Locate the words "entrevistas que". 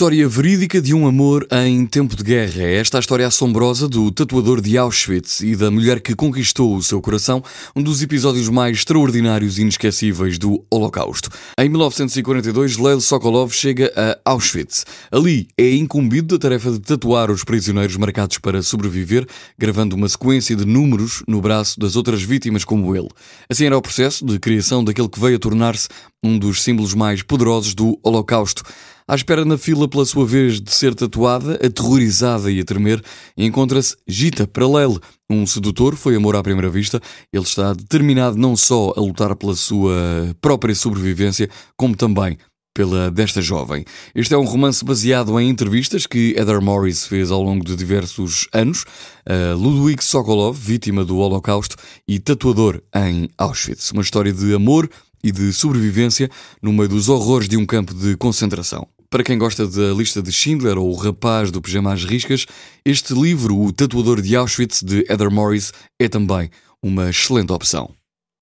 45.48-46.36